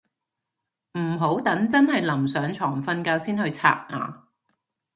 [0.97, 4.27] 唔好等真係臨上床瞓覺先去刷牙